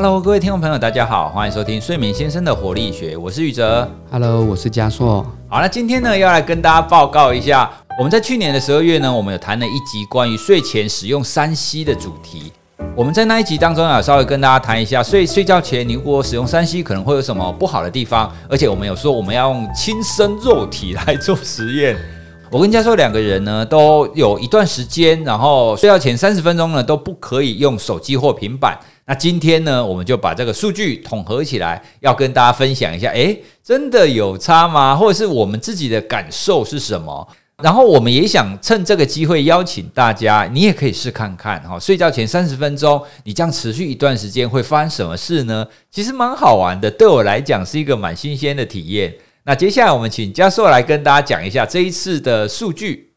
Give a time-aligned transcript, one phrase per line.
[0.00, 3.90] Hello，各位听众朋友，大家好，欢迎收听睡眠先生的活力学，我是宇哲。
[4.12, 5.26] Hello，我是嘉硕。
[5.48, 7.68] 好那今天呢要来跟大家报告一下，
[7.98, 12.52] 我们在去年的十二月呢，我们有谈了一集关于睡前使用三 C 的主题。
[12.94, 21.96] 我们在那一集当中啊，稍微跟大家谈一下，睡睡觉前你如果使用三 C 可能会有什么不好的地方，而且我们有说我们要用亲身肉体来做实验。
[22.52, 28.78] 我跟嘉硕两个人呢，都有一段时间，然后睡觉前三十分钟呢都不可以用手机或平板。
[29.08, 33.08] 那今天呢，我们就把这个数据统合起来，要跟大家分享一下。
[33.12, 34.94] 诶，真的有差吗？
[34.94, 37.26] 或者是我们自己的感受是什么？
[37.62, 41.80] 然后我们也想趁这个机会邀请大家，你也可以试看看哈。
[41.80, 45.66] 睡觉前三十分钟，你这样持续一段时间会发生什么事呢？
[45.90, 49.14] 其实蛮好玩的，对我来讲是一个蛮新鲜的体验。
[49.44, 53.07] 那接下来我们请嘉硕来跟大家讲一下这一次的数据。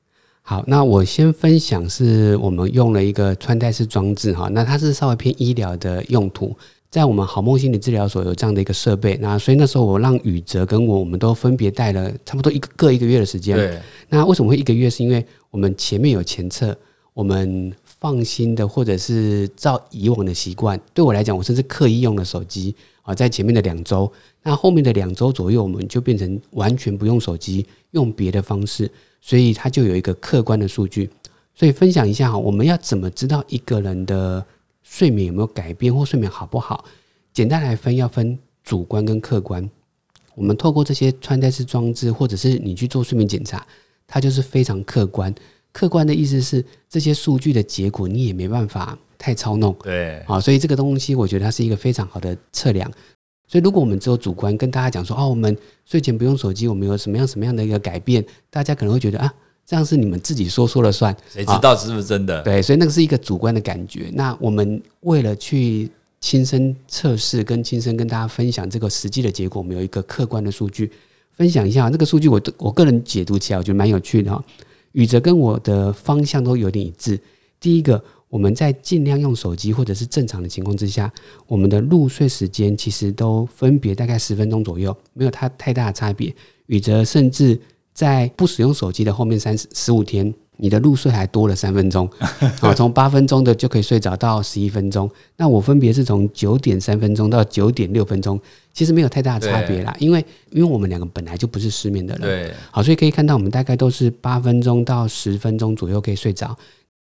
[0.44, 6.54] 好，那我先分享是我们用了一个穿戴式装置哈，那它是稍微偏医疗的用途，
[6.90, 13.56] 在我们好梦心理治疗所有这样的一个设备，那所以那时候我让宇哲跟我，我们都分别带了差不多一个各一个月的时间。
[13.56, 14.90] 对，那为什么会一个月？
[14.90, 16.76] 是因为我们前面有前测，
[17.14, 24.12] 我们放心的，或者是照以往的习惯，对我来讲，我甚至刻意用了手机啊，在前面的两周。
[24.44, 31.10] 那后面的两周左右，我们就变成完全不用手机，用别的方式，所以它就有一个客观的数据。
[31.54, 34.44] 所以分享一下哈，我们要怎么知道一个人的
[34.82, 36.86] 睡眠有没有改变或睡眠好不好？
[37.34, 39.70] 简单来分，要分主观跟客观。
[40.34, 43.68] 我们透过这些穿戴式装置，或者是你去做睡眠检查，
[44.08, 45.36] 它就是非常客观。
[45.74, 49.76] 客观的意思是这些数据的结果，你也没办法太操弄。
[49.84, 52.92] 对，啊，所以这个东西我觉得它是一个非常好的测量。
[53.48, 59.34] 所以，如果我们只有主观跟大家讲说，哦，我们睡前不用手机，我们有什么样什么样的一个改变，大家可能会觉得啊，
[59.66, 62.42] 这样是你们自己说说了算，谁知道是不是真的？
[62.44, 64.10] 对，所以那个是一个主观的感觉。
[64.14, 65.90] 那我们为了去
[66.22, 70.90] 亲身测试跟亲身跟大家分享这个实际的结果，我们有一个客观的数据
[71.32, 71.90] 分享一下。
[71.90, 74.42] 这个数据我我个人解读起来，我觉得蛮有趣的哈。
[74.94, 77.20] 宇哲跟我的方向都有点一致。
[77.60, 78.04] 第一个。
[78.32, 81.12] 我们在尽量用手机或者是正常的情况之下，
[81.48, 86.34] 我们的入睡时间其实都分别大概十分钟左右，没有太太大的差别。
[86.68, 87.60] 宇哲甚至
[87.94, 92.08] 在不使用手机的后面三十十五天，你的入睡还多了三分钟，
[92.62, 95.10] 啊，从八分钟的就可以睡着到十一分钟。
[95.38, 98.40] 那我分别是从九点三分钟到九点六分钟，
[98.72, 106.56] 其实没有太大的差别啦，因为因为我们两个本来就不是失眠的人，对，好，所以可以看到我们大概都是八分钟到十分钟左右可以睡着。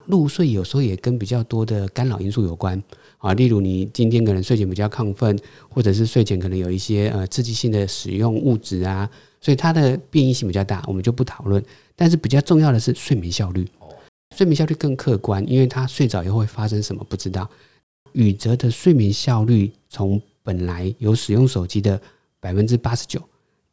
[0.08, 2.80] 入睡有时候也跟比较多的干扰因素有关
[3.18, 5.36] 啊，例如你今天可能睡前比较亢奋，
[5.70, 9.10] 或者是睡前可能有一些呃刺激性的使用物质啊，
[9.46, 11.64] 所以它的变异性比较大，我们就不讨论。
[11.96, 13.70] 但是比较重要的是睡眠效率，
[14.36, 17.48] 睡眠效率更客观，因为他睡着以后会发生什么不知道。
[18.14, 22.02] 宇哲的睡眠效率从本来有使用手机的
[22.40, 23.22] 百分之八十九。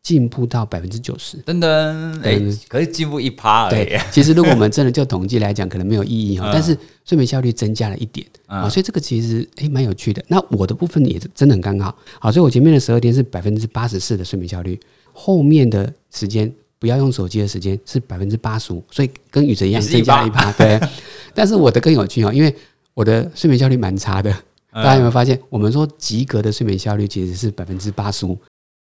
[0.03, 3.97] 进步到百分之九十，噔噔，哎，可是进步一趴而已。
[4.11, 6.51] 其实如果我们真的就统计来讲，可能没有意义哈。
[6.53, 10.21] 但是睡眠效率增加了一点啊，所以这个其实哎蛮有趣的。
[10.27, 14.77] 那我的部分也真的很刚好，好，所以我前面的十二天是百分之八十四的睡眠效率，
[15.13, 20.51] 后面的时间不要用手机的时间是百分之八十五，所以跟宇哲一样增加一趴。
[20.53, 20.81] 对，
[21.35, 22.55] 但是我的更有趣哦，因为
[22.95, 24.35] 我的睡眠效率蛮差的。
[24.75, 28.39] 大家有没有发现，我们说及格的睡眠效率其实是百分之八十五。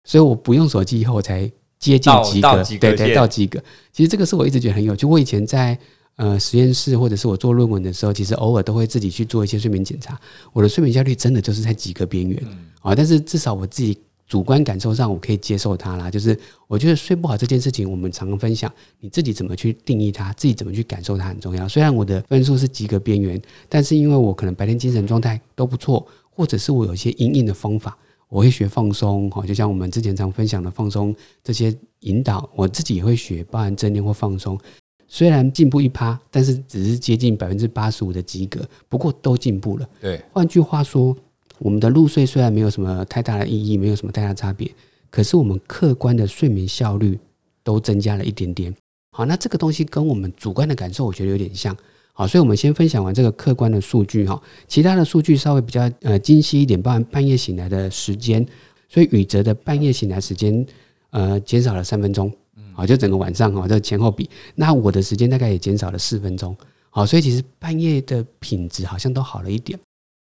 [0.05, 3.63] 所以我不用手机以后才接近及格，对对，到及格。
[3.93, 5.07] 其实这个是我一直觉得很有趣。
[5.07, 5.79] 我以前在
[6.17, 10.19] 呃实验室或者是我做论文的时候，其实偶尔都会自己去做一些睡眠检查。
[10.53, 12.43] 我的睡眠效率真的就是在及格边缘
[12.83, 12.95] 啊。
[12.95, 16.11] 但是至少我自己主观感受上，我可以接受它啦。
[16.11, 21.69] 就是我觉得睡不好这件事情，我们常常分享，你自己怎么去定义它，自己怎么去感受它很重要。
[21.69, 27.97] 虽然我的分数是及格边缘，但是因为我可能白天精神状态都不错，或者是我有一些隐隐的方法。
[28.29, 34.59] 我会学放松，哈，就像我们之前常分享的放松这些引导，我自己也会学，包含正念或放松。
[35.07, 39.89] 虽然进步一趴，但是只是接近百分之八十五的及格，不过都进步了。
[40.01, 41.17] 对，换句话说，
[41.59, 44.71] 我们的入睡虽然没有什么太大的意义，没有什么太大差别，
[45.11, 47.19] 可是我们客观的睡眠效率
[47.63, 48.75] 都增加了一点点。
[49.11, 51.77] 好，那这个东西跟我们主观的感受，我觉得有点像。
[52.13, 58.47] 好，所以我们先分享完这个客观的数据哈，其他的数据稍微比较呃精细一点，包含半夜醒来的时间，
[58.89, 60.67] 所以宇哲的半夜醒来时间
[61.11, 62.33] 呃减少了三分钟，
[62.73, 66.57] 好，就整个晚上哈这前后比，那我的时间大概也减少了四分钟，
[66.89, 69.79] 好，所以其实半夜的品质好像都好了一点。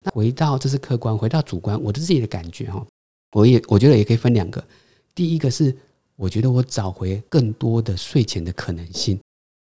[0.04, 2.86] 那回到这是客观，回到主观，我的自己的感觉哈，
[3.34, 4.63] 我也我觉得也可以分两个，
[5.13, 5.75] 第一个是
[6.16, 9.19] 我觉得我找回更多的睡前的可能性。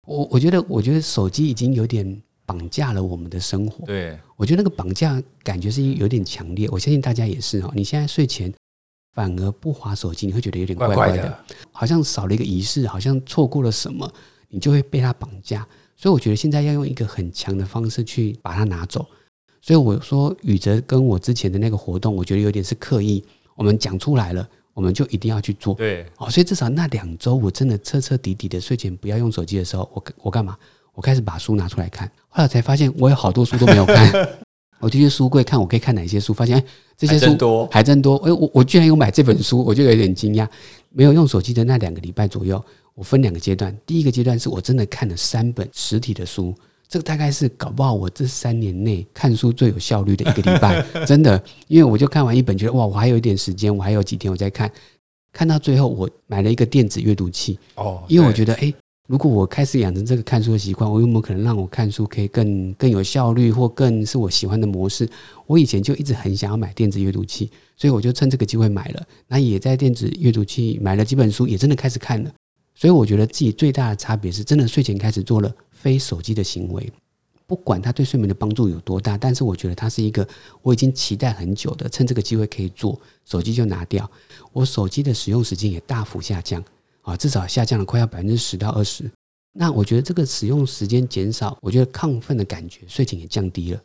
[0.06, 3.84] 我我觉得，我觉得手机已经有点绑架了我们的生活。
[3.84, 6.66] 对，我觉得那个绑架感觉是有点强烈。
[6.70, 7.70] 我相信大家也是哦。
[7.74, 8.50] 你现在睡前
[9.14, 14.10] 反而不划手机，你会觉得有点怪怪的，好像少了一个仪式，好像错过了什么，
[14.48, 15.66] 你就会被它绑架。
[15.94, 19.06] 所以我觉得现在要用一个很强的方式去把它拿走。
[19.60, 23.22] 所以我说宇哲跟我之前的那个活动，我觉得有点是刻意，
[23.54, 25.74] 我们讲出来了，我们就一定要去做。
[25.74, 30.56] 对，哦，所以至少那两周，我真的彻彻底底的睡前不要用手机的时候，我我干嘛？
[30.94, 34.28] 我开始把书拿出来看，后来才发现我有好多书都没有看，
[34.80, 36.64] 我就去书柜看我可以看哪些书，发现哎
[36.96, 40.48] 这些书多还真多，哎我我居然有买这本书，我就有点惊讶。
[40.90, 42.64] 没有用手机的那两个礼拜左右，
[42.94, 46.54] 我分两个阶段，第一个阶段是我真的看了三本实体的书，
[46.88, 54.70] 这个大概是搞不好我这三年内看书最有效率的一个礼拜， 真的，因为我就看完一本，觉得哇我还有一点时间，我还有几天我在看，
[55.32, 58.72] 看到最后我买了一个电子阅读器哦，因为我觉得哎。
[59.08, 65.08] 如果我开始养成这个看书的习惯，我有没有可能让我看书可以更更有效率，或更是我喜欢的模式？
[65.46, 69.02] 我以前就一直很想要买电子阅读器，所以我就趁这个机会买了。
[69.26, 72.30] 那也在电子阅读器买了几本书，也真的开始看了。
[72.74, 75.50] 所以我觉得自己最大的差别是，真的睡前开始做了
[75.80, 76.92] 非手机的行为。
[77.46, 80.26] 不管它对睡眠的帮助有多大，但是我觉得它是一个
[80.60, 84.10] 我已经期待很久的，趁这个机会可以做，手机就拿掉。
[84.52, 86.62] 我手机的使用时间也大幅下降。
[87.02, 89.10] 啊，至少下降了快要百分之十到二十。
[89.54, 93.80] 那我觉得这个使用时间减少，我觉得亢奋的感觉睡前也降低了。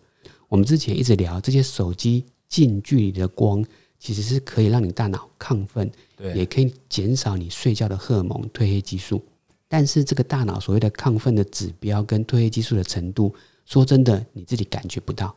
[0.50, 3.64] 我们之前一直聊这些手机近距离的光，
[3.98, 9.24] 其实是可以让你大脑亢奋，对，也可以减少你睡觉的荷尔蒙褪黑激素。
[9.74, 13.34] 但是这个大脑所谓的亢奋的指标跟褪黑激素的程度，
[13.66, 15.36] 说真的你自己感觉不到。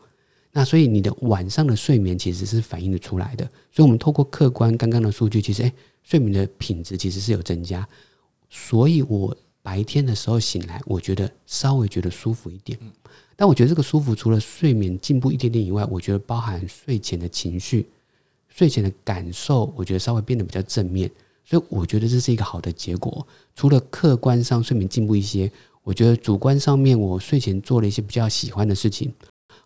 [0.53, 3.47] 那所以你的晚上的睡眠其实是反映的出来的。
[3.73, 5.73] 所以我们透过客观刚刚的数据，其实诶。
[6.03, 7.89] 睡眠的品质其实是有增加，
[8.51, 12.79] 所以我白天的时候醒来，我觉得稍微觉得舒服一点。
[13.35, 17.89] 但我觉得这个舒服，除了睡眠进步一点点以外，我觉得包含睡前的情绪、
[18.49, 21.11] 睡前的感受，我觉得稍微变得比较正面。
[21.49, 23.27] 所以我觉得这是一个好的结果。
[23.55, 25.51] 除了客观上睡眠进步一些，
[25.85, 29.11] 我觉得主观上面我睡前做了一些比较喜欢的事情。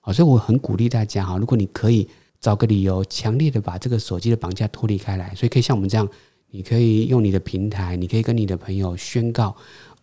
[0.02, 2.06] 好，所以我很鼓励大家哈，如果你可以
[2.38, 6.08] 找个理由，强烈的把这个手机的绑架脱离开来，所以可以像我们这样。
[6.52, 9.54] 你可以用你的平台，你可以跟你的朋友宣告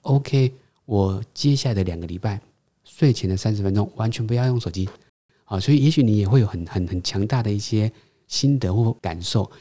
[0.04, 0.54] ：“OK，
[0.86, 2.40] 我接下来的两个礼拜
[2.86, 4.88] 睡前的三十分钟完全不要用手机。”
[5.44, 7.92] 好，所以也许你也会有很很很强大的一些
[8.28, 9.52] 心得或感受，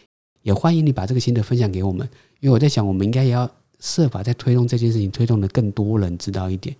[0.47, 2.09] 也欢迎你把这个心得分享给我们。
[2.39, 3.51] 因为我在想，我们应该也要
[3.81, 6.75] 设法在推动这件事情，推动的更多人知道一点。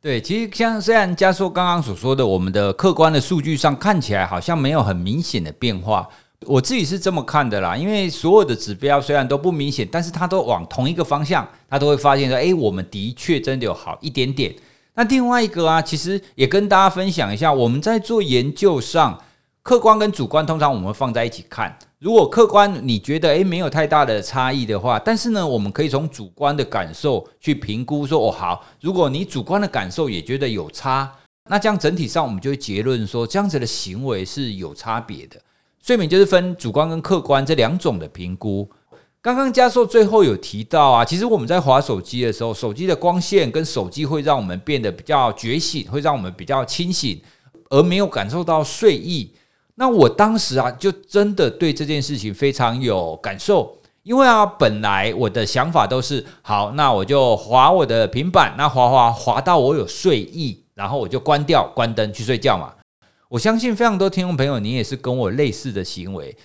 [0.00, 6.08] 对，其实像虽然加硕刚刚所说的，我们的客观的数据上看起来好像没有很明显的变化。
[6.46, 14.54] 我自己是这么看的啦，因为所有的指标虽然都不明显，但是它都往同一个方向，它都会发现说，哎，我们的确真的有好一点点。
[14.94, 19.20] 那另外一个啊，其实也跟大家分享一下，我们在做研究上，
[19.64, 21.76] 客观跟主观通常我们放在一起看。
[22.00, 31.12] 如果客观你觉得诶没有太大的差异的话，但是呢，我们可以从主观的感受去评估说，哦好，如果你主观的感受也觉得有差，
[31.50, 35.40] 那这样整体上我们就会结论说，这样子的行为是有差别的。
[35.82, 38.70] 睡眠就是分主观跟客观这两种的评估。
[39.20, 47.20] 刚刚加硕最后有提到啊，其实我们在划手机的时候，手机的光线跟手机会让我们变得比较觉醒，会让我们比较清醒，
[47.70, 49.32] 而没有感受到睡意。
[49.80, 62.72] 那我当时啊，就真的对这件事情非常有感受，因为啊，本来我的想法都是好，那我就划我的平板，那划划划到我有睡意，然后我就关掉关灯去睡觉嘛。
[63.28, 66.36] 我相信非常多听众朋友，你也是跟我类似的行为，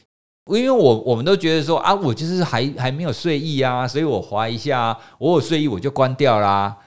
[0.49, 6.77] 因为我我们都觉得说啊，我就是还还没有睡意啊，所以我划一下，我有睡意我就关掉啦。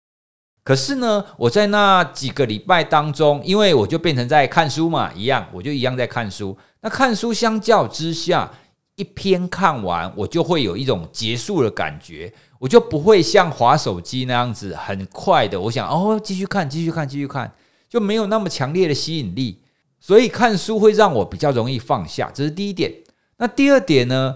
[0.67, 6.59] 可是呢，我在那几个礼拜当中，因为我就变成在看书嘛，一样，我就一样在看书。
[6.81, 8.51] 那看书相较之下，
[8.97, 17.53] 一篇看完，我就会有一种结束的感觉，我就不会像划手机那样子很快的，我想哦，继续看，继续看，继续看，
[17.89, 19.63] 就没有那么强烈的吸引力。
[20.01, 22.93] 所以看书会让我比较容易放下，这是第一点。
[23.37, 24.35] 那第二点呢？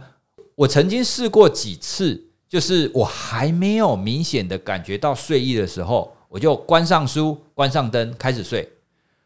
[0.55, 8.67] 我曾经试过几次，就是我还没有明显的感觉到睡意的时候，我就关上书、关上灯，开始睡。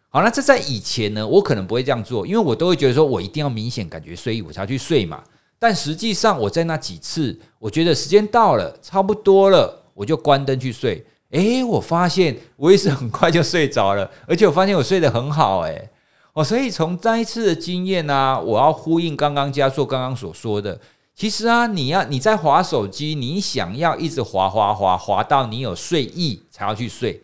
[0.09, 5.23] 好，那这在以前呢，我可能不会这样做，因为我都会觉得说我一定要明显感觉睡意，我才去睡嘛。
[5.59, 11.05] 但实际上，我在那几次，我觉得时间到了，差不多了，我就关灯去睡。
[11.33, 15.91] 诶，我发现我也是很快就睡着了， 而且我发现我睡得很好，诶。
[16.33, 20.81] 哦，所以从这一次的经验呢，我要呼应刚刚嘉硕刚刚所说的，
[21.15, 27.21] 其实啊，你要你在划手机，你想要一直划划划划到你有睡意才要去睡，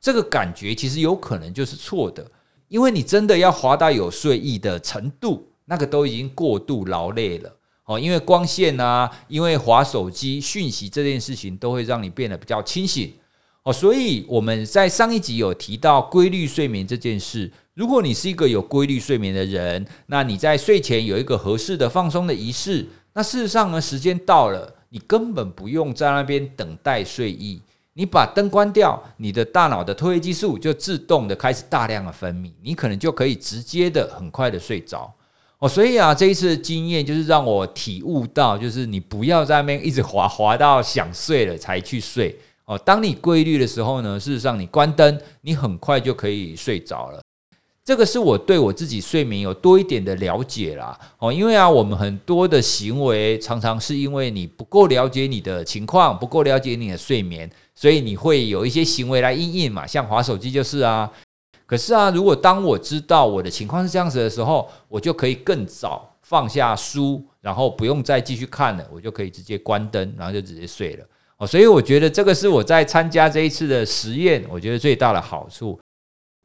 [0.00, 2.28] 这个感觉其实有可能就是错的，
[2.66, 7.96] 因为你真的要滑到有睡意的程度，那个都已经过度劳累了哦。
[7.96, 13.14] 因为光线啊，因为滑手机讯息这件事情，都会让你变得比较清醒
[13.62, 13.72] 哦。
[13.72, 17.52] 所以我们在上一集有提到规律睡眠这件事。
[17.74, 27.62] 如果你是一个有规律睡眠的人，那你在睡前有一个合适的放松的仪式，那事实上呢，时间到了，你根本不用在那边等待睡意，
[27.98, 35.10] 你把灯关掉，你的大脑的褪黑激素就自动的开始大量的分泌，你可能就可以直接的很快的睡着
[35.58, 35.66] 哦。
[35.66, 42.76] 所以啊，这一次的经验就是让我体悟到，就是你不要在那边一直滑滑到想睡了才去睡哦。
[42.76, 47.22] 当你规律的时候呢，事实上你关灯，你很快就可以睡着了。
[47.82, 61.08] 这个是我对我自己睡眠有多一点的了解啦，哦，因为啊，我们很多的行为常常是因为你不够了解你的情况，不够了解你的睡眠，所以你会有一些行为来应应嘛，像划手机就是啊。
[61.66, 71.04] 可是啊，如果当我知道我的情况是这样子的时候，我就可以更早放下书，然后不用再继续看了，我就可以直接关灯，然后就直接睡了。
[71.38, 75.78] 哦，所以我觉得这个是我在参加这一次的实验，我觉得最大的好处。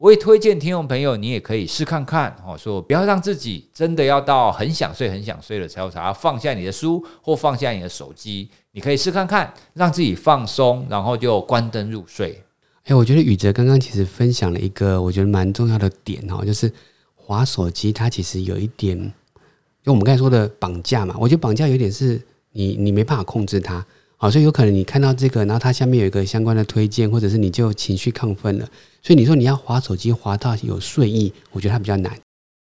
[0.02, 2.58] 我也推荐听众朋友，你也可以试看看哦。
[2.58, 8.48] 说不要让自己真的要到很想睡、很想睡了才有才要放下你的书或放下你的手机。
[8.72, 12.42] 你可以试看看，让自己放松，然后就关灯入睡。
[12.86, 16.72] 哎，我觉得宇哲刚刚其实分享了一个我觉得蛮重要的点哦，就是
[17.14, 18.98] 滑手机它其实有一点，
[19.84, 21.14] 就我们刚才说的绑架嘛。
[21.16, 23.86] 我觉得绑架有点是你你没办法控制它。
[24.22, 28.64] 好，所以有可能你看到这个，然后它下面有一个相关的推荐，或者是你就情绪亢奋了。
[29.02, 32.16] 所以你说你要滑手机滑到有睡意，我觉得它比较难。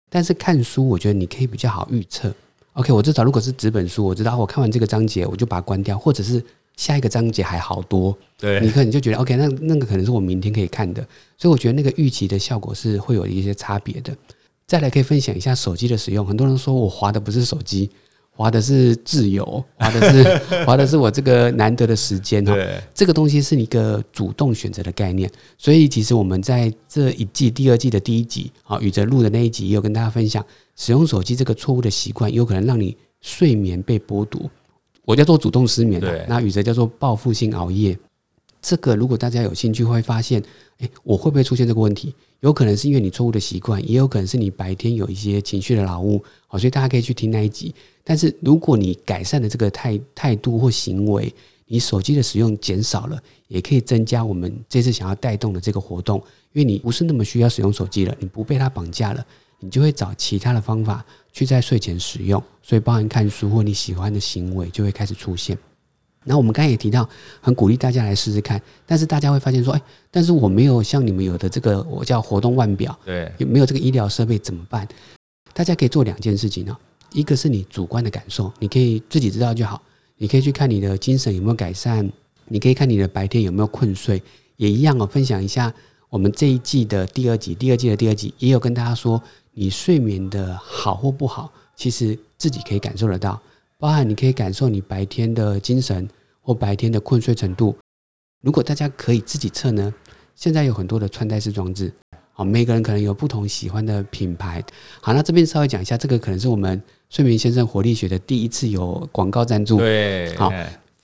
[0.09, 2.33] 但是看书，我觉得你可以比较好预测。
[2.71, 6.41] OK，我至少如果是纸本书，我知道我看完这个章节，我就把它关掉，或者是
[6.77, 8.17] 下一个章节还好多。
[8.39, 11.05] 对，你可能就觉得 OK，那那个可能是我明天可以看的。
[11.37, 14.15] 所以我觉得那个预期的效果是会有一些差别的。
[14.65, 17.89] 再来可以分享一下手机的使用，很多人说我滑的不是手机。
[18.35, 22.55] 划的是自由，划的是 划的是我这个难得的时间哈。
[22.93, 30.43] 这个东西是一个主动选择的概念，所以其实我们在这一季第二季的第一集啊，宇哲录的那一集也有跟大家分享，
[30.75, 34.41] 使用手机这个错误的习惯，有可能让你睡眠被剥夺。
[35.03, 37.97] 我叫做主动失眠，那宇哲叫做报复性熬夜。
[38.61, 40.41] 这个如果大家有兴趣，会发现，
[40.81, 42.13] 诶，我会不会出现这个问题？
[42.41, 47.73] 有可能是因为你错误的习惯，也有可能是你白天有一些情绪的劳务，好，所以大家可以去听那一集。
[48.03, 51.33] 但是如果你改善了这个态态度或行为，
[51.67, 56.17] 你手机的使用减少了，也可以增加我们这次想要带动的这个活动。
[56.53, 59.25] 因为你不是那么需要使用手机了，你不被它绑架了，
[59.59, 62.43] 你就会找其他的方法去在睡前使用。
[62.61, 65.57] 所以，包含看书或你喜欢的行为就会开始出现。
[66.23, 67.07] 那我们刚才也提到，
[67.39, 68.61] 很鼓励大家来试试看。
[68.85, 74.87] 但是大家会发现说，哎，但是我没有像你们有的这个我叫活动腕表，对，没有这个医疗设备怎么办？
[75.53, 76.77] 大家可以做两件事情呢。
[77.11, 79.81] 一个是你主观的感受，你可以自己知道就好。
[80.17, 82.07] 你可以去看你的精神有没有改善，
[82.47, 84.21] 你可以看你的白天有没有困睡，
[84.55, 85.05] 也一样哦。
[85.07, 85.73] 分享一下
[86.09, 89.21] 我们这一季的第二集，第二季的第二集也有跟大家说，
[89.53, 93.41] 你睡眠的好或不好，其实自己可以感受得到。
[93.81, 96.07] 包含你可以感受你白天的精神
[96.39, 97.75] 或白天的困睡程度。
[98.43, 99.91] 如果大家可以自己测呢，
[100.35, 101.91] 现在有很多的穿戴式装置。
[102.31, 104.63] 好，每个人可能有不同喜欢的品牌。
[105.01, 109.77] 好，那这边稍微讲一下，这个可能是我们睡眠先生活力学的第一次有广告赞助。
[109.77, 110.53] 对，好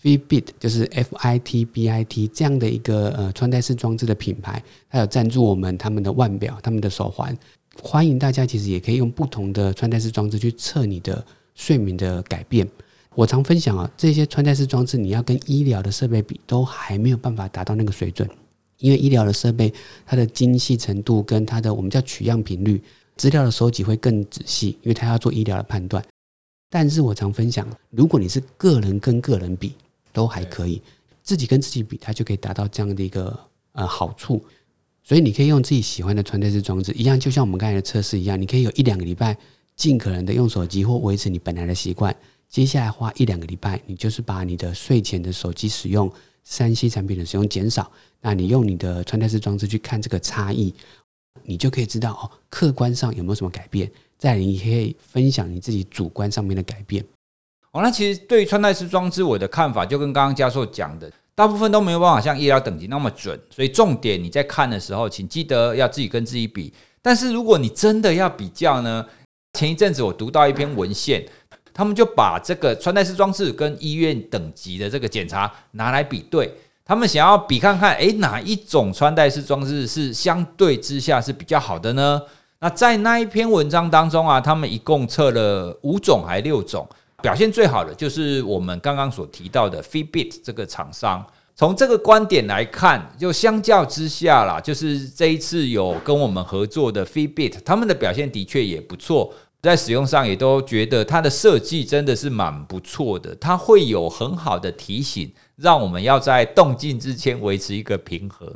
[0.03, 7.35] ，Fitbit 就是 F I T B I T 这样的一个呃穿戴式装置的品牌，它有赞助我们他们的腕表、他们的手环。
[7.81, 11.25] 欢迎大家其实也可以用不同的穿戴式装置去测你的
[11.57, 12.65] 睡眠的改变。
[13.15, 18.29] 我常分享啊，这些穿戴式装置你要跟医疗的设备比，都还没有办法达到那个水准。
[18.77, 19.73] 因为医疗的设备，
[20.05, 22.79] 它的精细程度跟它的我们叫取样频率，
[23.15, 26.03] 资料的收集会更仔细，因为它要做医疗的判断。
[26.69, 29.73] 但是我常分享，如果你是个人跟个人比，
[30.13, 30.79] 都还可以；
[31.23, 33.35] 自己跟自己比，它就可以达到这样的一个
[33.71, 34.45] 呃好处。
[35.01, 39.35] 所以你可以用自己喜欢的穿戴式装置，一样就像我们刚才的测试一样，你可以有一两个礼拜
[39.77, 42.13] 尽可能的用手机或维持你本来的习惯。
[42.49, 46.11] 接下来花一两个礼拜，你就是把你的睡前的手机使用。
[46.49, 47.91] 三 C 产品的使用减少，
[48.21, 50.73] 那你用你的穿戴式装置去看这个差异，
[51.43, 53.91] 你就可以知道哦，客观上有没有什么改变。
[54.17, 57.03] 再你可以分享你自己主观上面的改变。
[57.73, 63.37] 哦，那其实对于穿戴式装置，我的看法就跟刚刚教授讲的，大部分都没有办法像医疗等级那么准。
[63.49, 66.73] 所以重点你在看的时候，请记得要自己跟自己比。
[67.01, 69.05] 但是如果你真的要比较呢，
[69.57, 71.25] 前一阵子我读到一篇文献。
[71.73, 76.51] 他们就把这个穿戴式装置跟医院等级的这个检查拿来比对，
[76.83, 82.19] 他们想要比看看，诶，哪一种穿戴式装置是相对之下是比较好的呢？
[82.61, 86.89] 那在那一篇文章当中啊，他们一共测了五种还六种，
[87.21, 91.23] 表现最好的就是我们刚刚所提到的 Fitbit 这个厂商。
[91.55, 99.31] 从这个观点来看，就相较之下啦，就是这一次有跟我们合作的 Fitbit，他们的表现的确也不错，
[99.67, 108.49] 在使用上也都觉得它的设计真的是蛮不错的，它会有很好的提醒，让我们要在动静之间维持一个平衡。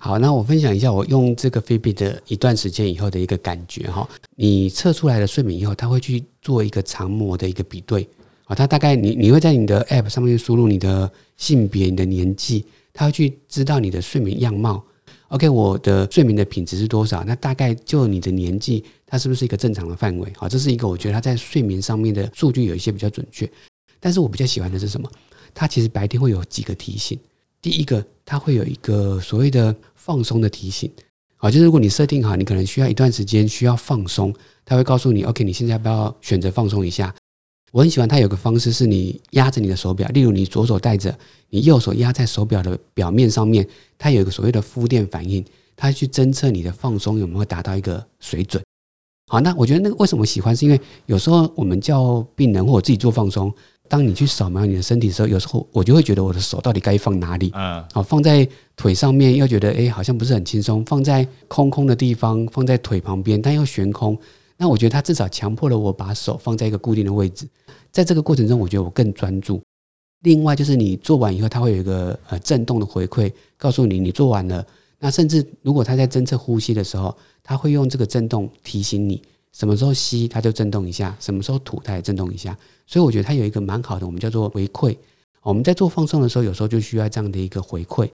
[0.00, 4.08] 好，那我分享一下我用这个 Fitbit 的一段时间以后的一个感觉哈。
[4.34, 8.08] 你测出来的睡眠以后，它会去做一个长模的一个比对
[8.46, 8.52] 啊。
[8.52, 14.82] 它大概你你会在你的 App 上面输入你的性别、你的年纪，它会去知道你的睡眠样貌。
[15.32, 17.24] OK，我的睡眠的品质是多少？
[17.24, 20.30] 那大概就你的年纪，它是不是一个正常的范围？
[20.36, 23.50] 好，这是一个我觉得它在睡眠上面的数据有一些比较准确。
[23.98, 25.10] 但是我比较喜欢的是什么？
[25.54, 27.18] 它其实白天会有几个提醒。
[27.62, 30.92] 第一个，它会有一个所谓的放松的提醒，
[31.36, 34.34] 好，就是如果你设定好，你可能需要一段时间需要放松，
[34.66, 37.14] 它会告诉你，OK，你现在要不要选择放松一下？
[37.72, 41.12] 我很喜欢它有个方式，是你压着你的手表，例如你左手戴着，
[41.48, 43.66] 你右手压在手表的表面上面，
[43.98, 45.42] 它有一个所谓的负电反应，
[45.74, 48.62] 它去侦测你的放松有没有达到一个水准。
[49.28, 53.52] 好，那我觉得那个为什么喜欢，是因为有时候我们叫病人或我自己做放松。
[53.88, 57.50] 当你去扫描你的身体的时候，有时候我就会觉得我的手到底该放哪里？
[57.54, 64.18] 嗯，好，放在腿上面又觉得哎，好像不是很轻松；放在空空的地方，放在腿旁边，但又悬空。
[64.62, 67.48] 那我觉得它至少强迫了我把手放在一个固定的位置。
[67.90, 69.60] 在这个过程中，我觉得我更专注。
[70.20, 74.64] 另外就是你做完以后，它会有一个呃震动的回馈，告诉你你做完了。
[75.00, 79.20] 那甚至如果它在侦测呼吸的时候，它会用这个震动提醒你。
[79.52, 84.96] 什么时候吸它就震动一下，什么时候吐它也震动一下，所以我觉得它有一个蛮好的，我们叫做回馈。
[85.42, 88.08] 我们在做放松的时候，有时候就需要这样的一个回馈。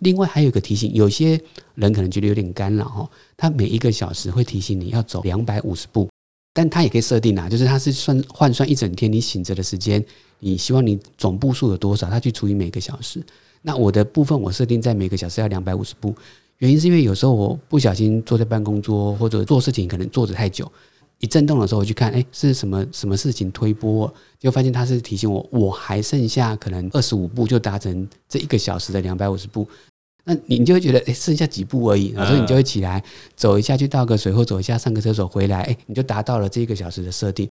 [0.00, 1.40] 另外还有一个提醒，有些
[1.74, 6.08] 人可能觉得有点干扰哈，他每一个小时会提醒你要走两百五十步，
[6.52, 10.04] 但他也可以设定啊，就是他是算换算一整天你醒着的时间，
[10.38, 13.22] 你希望你总步数有多少，他去除以每个小时。
[13.62, 16.14] 那我的部分我设定在每个小时要两百五十步。
[16.58, 20.70] 原因是因为有时候我不小心坐在办公桌或者做事情，可能坐着太久，
[21.20, 29.66] 一震动的时候我去看，哎，是什么什么事情推波，就发现它是提醒我，我还剩下可能二十五步就达成这一个小时的两百五十步，
[30.24, 33.02] 那你就会觉得，哎，剩下几步而已，所以你就会起来
[33.34, 37.48] 走一下去倒个水或走一下上个厕所回来，哎，你就达到了这一个小时的设定。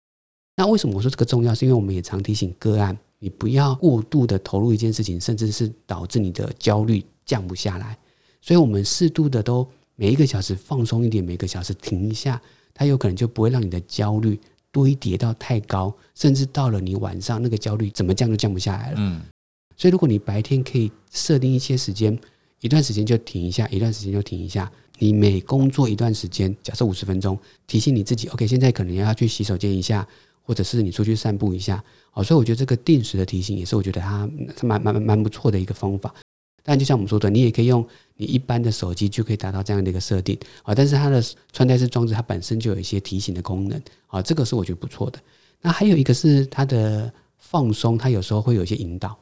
[0.57, 1.53] 那为什么我说这个重要？
[1.53, 7.97] 是因为我们也常提醒个案，你不要过度的投入一件事情，甚至是导致你的焦虑降不下来。
[8.41, 12.41] 所以，我们适度的都每一个小时放松一点，每个小时停一下，
[12.75, 14.39] 它有可能就不会让你的焦虑
[14.71, 18.97] 堆叠到太高，甚至到了你晚上那个焦虑怎么降都降不下来了。
[18.99, 19.21] 嗯，
[19.77, 22.15] 所以如果你白天可以设定一些时间，
[22.59, 24.69] 一段时间就停一下，一段时间就停一下。
[24.99, 30.07] 你每工作一段时间，假设五十分钟，提醒你自己，OK，现在可能要去洗手间一下，
[30.41, 31.83] 或者是你出去散步一下。
[32.11, 34.29] 好，所以我觉得这个定时的提醒也是我觉得它
[34.63, 36.13] 蛮蛮蛮不错的一个方法。
[36.67, 37.85] 但就像我们说的，你也可以用
[38.17, 40.73] 你一般的手机就可以达到这样的一个设定啊。
[40.73, 41.23] 但是它的
[41.53, 45.19] 穿戴式装置它本身就有一些提醒的功能啊，这个是我觉得不错的。
[45.61, 49.15] 那还有一个是它的放松，它有时候会有一些引导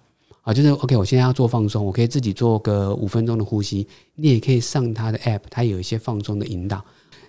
[0.44, 3.86] 啊，就是 OK，我现在要做放松，我可以自己做个五分钟的呼吸。
[4.16, 6.82] 你也可以上它的 App，它有一些放松的引导。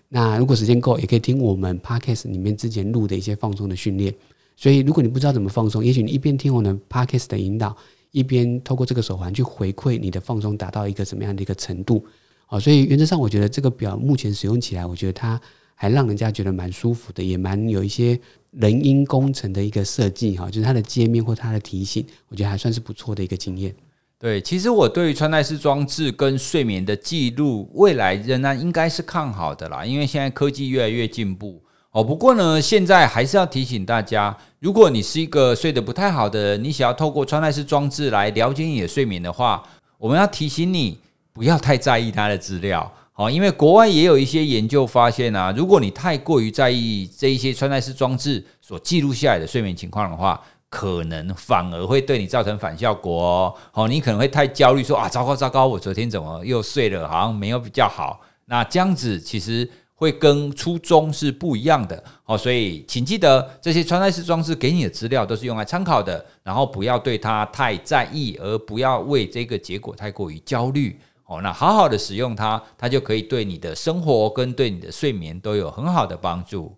[0.08, 4.14] 那如果时间够，也可以听我们 Podcast 里面之前录的一些放松的训练。
[4.54, 7.76] 所以如果你不知道怎么放松，也许你一边听我们 Podcast 的引导。
[8.14, 12.06] 一边透过这个手环去回馈你的放松达到一个什么样的一个程度，
[12.46, 15.40] 好，所以原则上我觉得这个表目前使用起来，我觉得它
[15.74, 18.16] 还让人家觉得蛮舒服的，也蛮有一些
[18.52, 23.74] 人因工程的一个设计哈，就是它的界面或它的提醒，我觉得还算是不错的一个经验。
[24.16, 31.60] 对，其实我对于穿戴式装置跟睡眠的记录，未来仍然应该是看好的啦，因为现在科技越来越进步。
[31.94, 39.62] 哦，不过呢，现在还是要提醒大家，如果你是一个睡得不太好的人，你想要透过穿戴式装置来了解你的睡眠的话，
[39.96, 40.98] 我们要提醒你
[41.32, 42.90] 不要太在意它的资料。
[43.12, 53.54] 好，因为国外也有一些研究发现啊，如果你太过于在意这一些穿戴式装置所记录下来的睡眠情况的话，可能反而会对你造成反效果哦。
[53.70, 58.20] 好，你可能会太焦虑，说啊，糟糕糟糕，我昨天怎么又睡了，好像没有比较好。
[58.46, 59.70] 那这样子其实。
[59.94, 71.40] 会跟初衷是不一样的哦，所以请记得这些穿戴式装置给你的资料都是用来参考的，然后不要对它太在意，而不要为这个结果太过于焦虑哦。
[71.40, 76.76] 那好好的使用它，它就可以对你的生活跟对你的睡眠都有很好的帮助。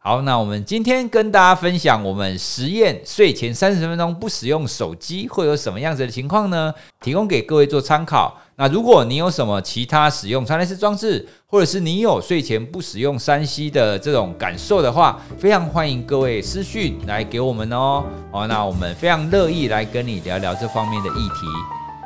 [0.00, 6.72] 好，那我们今天跟大家分享，我们实验睡前三十分钟不使用手机会有什么样子的情况呢？
[7.00, 8.38] 提供给各位做参考。
[8.56, 18.04] 那如果你有什么其他使用穿戴式装置，或者是你有睡前不使用三 C 的这种感受的话，非常欢迎各位私讯来给我们哦。
[18.30, 21.46] 哦，那我们非常乐意来跟你聊聊这方面的议题。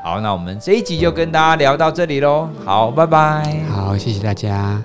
[0.02, 2.48] 好，那我们这一集就跟大家聊到这里喽。
[2.64, 3.64] 好，拜拜。
[3.70, 4.82] 好，谢谢大家。